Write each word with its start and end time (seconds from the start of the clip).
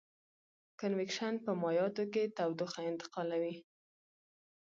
کنویکشن 0.79 1.33
په 1.45 1.51
مایعاتو 1.61 2.03
کې 2.13 2.23
تودوخه 2.37 2.81
انتقالوي. 2.91 3.55